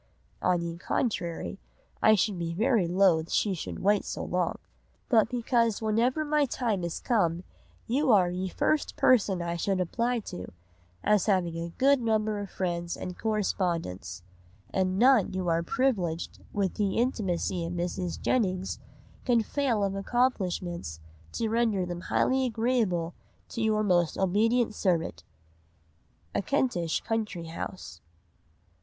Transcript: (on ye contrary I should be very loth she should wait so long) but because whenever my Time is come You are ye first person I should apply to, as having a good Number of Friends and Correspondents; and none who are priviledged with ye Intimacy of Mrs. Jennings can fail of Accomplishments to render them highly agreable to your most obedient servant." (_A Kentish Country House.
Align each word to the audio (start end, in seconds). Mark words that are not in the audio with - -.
(on 0.41 0.63
ye 0.63 0.79
contrary 0.79 1.59
I 2.01 2.15
should 2.15 2.39
be 2.39 2.55
very 2.55 2.87
loth 2.87 3.29
she 3.29 3.53
should 3.53 3.77
wait 3.83 4.03
so 4.03 4.23
long) 4.23 4.57
but 5.09 5.29
because 5.29 5.79
whenever 5.79 6.25
my 6.25 6.47
Time 6.47 6.83
is 6.83 6.99
come 6.99 7.43
You 7.85 8.11
are 8.11 8.31
ye 8.31 8.49
first 8.49 8.95
person 8.95 9.43
I 9.43 9.57
should 9.57 9.79
apply 9.79 10.21
to, 10.21 10.51
as 11.03 11.27
having 11.27 11.55
a 11.59 11.69
good 11.77 12.01
Number 12.01 12.39
of 12.39 12.49
Friends 12.49 12.97
and 12.97 13.15
Correspondents; 13.15 14.23
and 14.71 14.97
none 14.97 15.33
who 15.33 15.47
are 15.49 15.61
priviledged 15.61 16.39
with 16.51 16.79
ye 16.79 16.97
Intimacy 16.97 17.63
of 17.63 17.73
Mrs. 17.73 18.19
Jennings 18.19 18.79
can 19.23 19.43
fail 19.43 19.83
of 19.83 19.93
Accomplishments 19.93 20.99
to 21.33 21.47
render 21.47 21.85
them 21.85 22.01
highly 22.01 22.45
agreable 22.47 23.13
to 23.49 23.61
your 23.61 23.83
most 23.83 24.17
obedient 24.17 24.73
servant." 24.73 25.23
(_A 26.33 26.43
Kentish 26.43 27.01
Country 27.01 27.49
House. 27.49 28.01